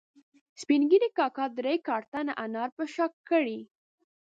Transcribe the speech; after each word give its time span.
سپین 0.61 0.81
ږیري 0.89 1.09
کاکا 1.17 1.45
درې 1.59 1.73
کارتنه 1.87 2.33
انار 2.43 2.69
په 2.77 2.83
شا 2.93 3.05
کړي 3.29 3.59